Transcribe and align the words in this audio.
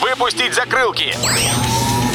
Выпустить 0.00 0.54
закрылки! 0.54 1.14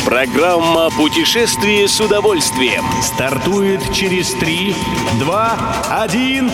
Программа 0.06 0.90
«Путешествие 0.90 1.88
с 1.88 2.00
удовольствием» 2.00 2.84
стартует 3.02 3.81
через 3.94 4.31
3, 4.33 4.75
2, 5.19 5.75
1... 6.03 6.51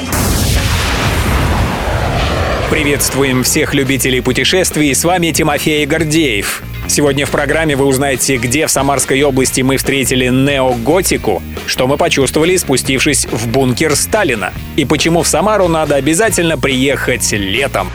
Приветствуем 2.69 3.43
всех 3.43 3.73
любителей 3.73 4.21
путешествий, 4.21 4.95
с 4.95 5.03
вами 5.03 5.31
Тимофей 5.31 5.85
Гордеев. 5.85 6.63
Сегодня 6.87 7.25
в 7.25 7.29
программе 7.29 7.75
вы 7.75 7.85
узнаете, 7.85 8.37
где 8.37 8.65
в 8.65 8.71
Самарской 8.71 9.21
области 9.23 9.61
мы 9.61 9.77
встретили 9.77 10.27
неоготику, 10.27 11.43
что 11.65 11.87
мы 11.87 11.97
почувствовали, 11.97 12.55
спустившись 12.57 13.25
в 13.25 13.47
бункер 13.47 13.95
Сталина, 13.95 14.53
и 14.77 14.85
почему 14.85 15.23
в 15.23 15.27
Самару 15.27 15.67
надо 15.67 15.95
обязательно 15.95 16.57
приехать 16.57 17.31
летом. 17.33 17.89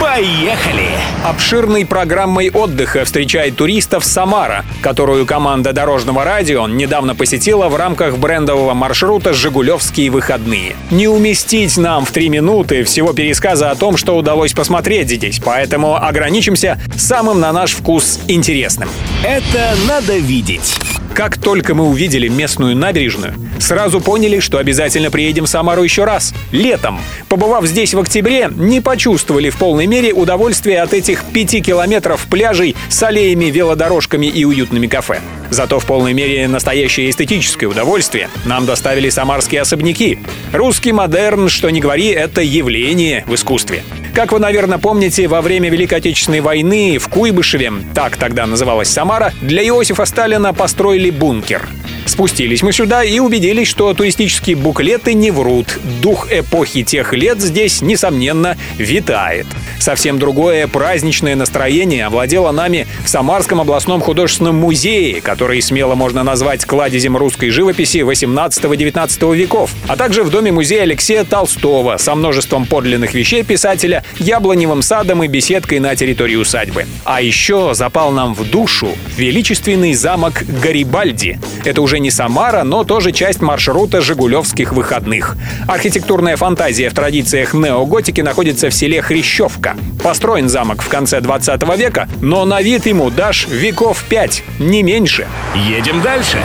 Поехали! 0.00 0.90
Обширной 1.24 1.84
программой 1.84 2.50
отдыха 2.50 3.04
встречает 3.04 3.56
туристов 3.56 4.04
Самара, 4.04 4.64
которую 4.80 5.26
команда 5.26 5.72
Дорожного 5.72 6.24
радио 6.24 6.68
недавно 6.68 7.16
посетила 7.16 7.68
в 7.68 7.74
рамках 7.74 8.16
брендового 8.18 8.74
маршрута 8.74 9.32
«Жигулевские 9.32 10.10
выходные». 10.10 10.76
Не 10.90 11.08
уместить 11.08 11.76
нам 11.76 12.04
в 12.04 12.12
три 12.12 12.28
минуты 12.28 12.84
всего 12.84 13.12
пересказа 13.12 13.70
о 13.70 13.74
том, 13.74 13.96
что 13.96 14.16
удалось 14.16 14.52
посмотреть 14.52 15.10
здесь, 15.10 15.40
поэтому 15.44 15.96
ограничимся 15.96 16.80
самым 16.96 17.40
на 17.40 17.52
наш 17.52 17.72
вкус 17.72 18.20
интересным. 18.28 18.88
Это 19.24 19.74
надо 19.88 20.16
видеть. 20.16 20.78
Как 21.14 21.36
только 21.36 21.74
мы 21.74 21.84
увидели 21.88 22.28
местную 22.28 22.76
набережную, 22.76 23.34
сразу 23.58 24.00
поняли, 24.00 24.40
что 24.40 24.58
обязательно 24.58 25.10
приедем 25.10 25.44
в 25.44 25.48
Самару 25.48 25.82
еще 25.82 26.04
раз. 26.04 26.34
Летом. 26.52 27.00
Побывав 27.28 27.66
здесь 27.66 27.94
в 27.94 27.98
октябре, 28.00 28.50
не 28.54 28.80
почувствовали 28.80 29.50
в 29.50 29.56
полной 29.56 29.86
мере 29.86 30.12
удовольствия 30.12 30.82
от 30.82 30.94
этих 30.94 31.24
пяти 31.24 31.60
километров 31.60 32.26
пляжей 32.30 32.76
с 32.88 33.02
аллеями, 33.02 33.46
велодорожками 33.46 34.26
и 34.26 34.44
уютными 34.44 34.86
кафе. 34.86 35.20
Зато 35.50 35.78
в 35.78 35.86
полной 35.86 36.12
мере 36.12 36.46
настоящее 36.48 37.10
эстетическое 37.10 37.68
удовольствие 37.68 38.28
нам 38.44 38.66
доставили 38.66 39.08
самарские 39.08 39.62
особняки. 39.62 40.18
Русский 40.52 40.92
модерн, 40.92 41.48
что 41.48 41.70
не 41.70 41.80
говори, 41.80 42.08
это 42.08 42.42
явление 42.42 43.24
в 43.26 43.34
искусстве. 43.34 43.82
Как 44.14 44.32
вы, 44.32 44.40
наверное, 44.40 44.78
помните, 44.78 45.28
во 45.28 45.40
время 45.40 45.70
Великой 45.70 45.98
Отечественной 45.98 46.40
войны 46.40 46.98
в 46.98 47.08
Куйбышеве, 47.08 47.72
так 47.94 48.16
тогда 48.16 48.46
называлась 48.46 48.88
Самара, 48.88 49.32
для 49.40 49.62
Иосифа 49.62 50.04
Сталина 50.04 50.52
построили 50.52 51.10
бункер. 51.10 51.68
Спустились 52.08 52.62
мы 52.62 52.72
сюда 52.72 53.04
и 53.04 53.18
убедились, 53.18 53.68
что 53.68 53.92
туристические 53.92 54.56
буклеты 54.56 55.12
не 55.12 55.30
врут. 55.30 55.78
Дух 56.00 56.32
эпохи 56.32 56.82
тех 56.82 57.12
лет 57.12 57.38
здесь, 57.38 57.82
несомненно, 57.82 58.56
витает. 58.78 59.46
Совсем 59.78 60.18
другое 60.18 60.66
праздничное 60.68 61.36
настроение 61.36 62.06
овладело 62.06 62.50
нами 62.50 62.86
в 63.04 63.10
Самарском 63.10 63.60
областном 63.60 64.00
художественном 64.00 64.56
музее, 64.56 65.20
который 65.20 65.60
смело 65.60 65.94
можно 65.94 66.22
назвать 66.22 66.64
кладезем 66.64 67.14
русской 67.14 67.50
живописи 67.50 67.98
18-19 67.98 69.36
веков, 69.36 69.70
а 69.86 69.94
также 69.94 70.22
в 70.22 70.30
доме 70.30 70.50
музея 70.50 70.84
Алексея 70.84 71.24
Толстого 71.24 71.98
со 71.98 72.14
множеством 72.14 72.64
подлинных 72.64 73.12
вещей 73.12 73.42
писателя, 73.42 74.02
яблоневым 74.18 74.80
садом 74.80 75.22
и 75.24 75.28
беседкой 75.28 75.78
на 75.78 75.94
территории 75.94 76.36
усадьбы. 76.36 76.86
А 77.04 77.20
еще 77.20 77.74
запал 77.74 78.12
нам 78.12 78.34
в 78.34 78.48
душу 78.48 78.88
величественный 79.18 79.92
замок 79.92 80.42
Гарибальди. 80.62 81.38
Это 81.66 81.82
уже 81.82 81.97
не 81.98 82.10
Самара, 82.10 82.64
но 82.64 82.84
тоже 82.84 83.12
часть 83.12 83.40
маршрута 83.40 84.00
«Жигулевских 84.00 84.72
выходных». 84.72 85.36
Архитектурная 85.66 86.36
фантазия 86.36 86.88
в 86.90 86.94
традициях 86.94 87.54
неоготики 87.54 88.20
находится 88.20 88.70
в 88.70 88.74
селе 88.74 89.02
Хрящевка. 89.02 89.76
Построен 90.02 90.48
замок 90.48 90.82
в 90.82 90.88
конце 90.88 91.20
20 91.20 91.62
века, 91.76 92.08
но 92.20 92.44
на 92.44 92.62
вид 92.62 92.86
ему 92.86 93.10
дашь 93.10 93.46
веков 93.48 94.04
пять, 94.08 94.42
не 94.58 94.82
меньше. 94.82 95.26
Едем 95.54 96.02
дальше. 96.02 96.38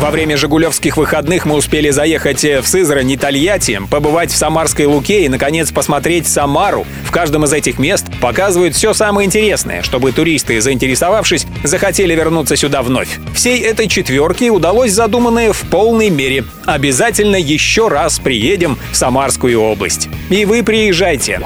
Во 0.00 0.10
время 0.10 0.38
«Жигулевских 0.38 0.96
выходных» 0.96 1.44
мы 1.44 1.56
успели 1.56 1.90
заехать 1.90 2.42
в 2.42 2.64
Сызрань 2.64 3.10
и 3.10 3.18
Тольятти, 3.18 3.82
побывать 3.90 4.32
в 4.32 4.36
Самарской 4.36 4.86
Луке 4.86 5.26
и, 5.26 5.28
наконец, 5.28 5.70
посмотреть 5.72 6.26
Самару. 6.26 6.86
В 7.10 7.12
каждом 7.12 7.44
из 7.44 7.52
этих 7.52 7.80
мест 7.80 8.06
показывают 8.20 8.76
все 8.76 8.92
самое 8.92 9.26
интересное, 9.26 9.82
чтобы 9.82 10.12
туристы, 10.12 10.60
заинтересовавшись, 10.60 11.44
захотели 11.64 12.14
вернуться 12.14 12.54
сюда 12.54 12.82
вновь. 12.82 13.18
Всей 13.34 13.58
этой 13.62 13.88
четверке 13.88 14.50
удалось 14.50 14.92
задуманное 14.92 15.52
в 15.52 15.60
полной 15.62 16.08
мере. 16.08 16.44
Обязательно 16.66 17.34
еще 17.34 17.88
раз 17.88 18.20
приедем 18.20 18.78
в 18.92 18.96
Самарскую 18.96 19.60
область. 19.60 20.08
И 20.30 20.44
вы 20.44 20.62
приезжайте. 20.62 21.40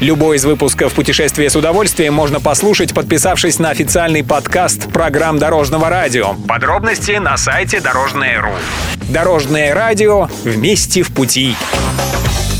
Любой 0.00 0.38
из 0.38 0.44
выпусков 0.44 0.92
«Путешествие 0.94 1.50
с 1.50 1.54
удовольствием» 1.54 2.12
можно 2.12 2.40
послушать, 2.40 2.92
подписавшись 2.92 3.60
на 3.60 3.70
официальный 3.70 4.24
подкаст 4.24 4.90
программ 4.92 5.38
Дорожного 5.38 5.88
радио. 5.88 6.34
Подробности 6.48 7.12
на 7.12 7.36
сайте 7.36 7.78
Дорожное.ру. 7.78 8.50
Дорожное 9.08 9.72
радио 9.72 10.28
вместе 10.42 11.02
в 11.02 11.14
пути. 11.14 11.54